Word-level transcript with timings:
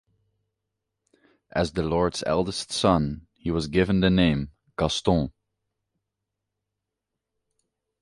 As 1.51 1.73
the 1.73 1.83
lord's 1.83 2.23
eldest 2.25 2.71
son, 2.71 3.27
he 3.35 3.51
was 3.51 3.67
given 3.67 3.99
the 3.99 4.09
name, 4.09 4.49
Gaston. 4.75 5.31